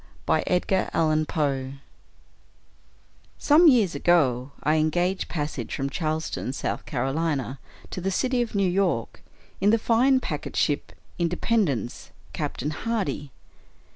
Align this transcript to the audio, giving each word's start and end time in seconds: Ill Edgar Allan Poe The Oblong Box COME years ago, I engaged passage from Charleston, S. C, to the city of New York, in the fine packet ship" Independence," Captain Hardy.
Ill 0.27 0.41
Edgar 0.47 0.89
Allan 0.93 1.27
Poe 1.27 1.43
The 1.43 1.53
Oblong 1.53 1.79
Box 3.37 3.47
COME 3.49 3.67
years 3.67 3.93
ago, 3.93 4.51
I 4.63 4.77
engaged 4.77 5.27
passage 5.29 5.75
from 5.75 5.91
Charleston, 5.91 6.47
S. 6.49 6.57
C, 6.63 7.55
to 7.91 8.01
the 8.01 8.09
city 8.09 8.41
of 8.41 8.55
New 8.55 8.67
York, 8.67 9.21
in 9.59 9.69
the 9.69 9.77
fine 9.77 10.19
packet 10.19 10.55
ship" 10.55 10.91
Independence," 11.19 12.09
Captain 12.33 12.71
Hardy. 12.71 13.31